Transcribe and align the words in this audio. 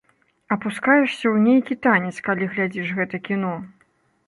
Апускаешся 0.53 1.17
ў 1.33 1.37
нейкі 1.47 1.77
танец, 1.85 2.15
калі 2.31 2.51
глядзіш 2.57 2.87
гэта 2.99 3.23
кіно. 3.29 3.55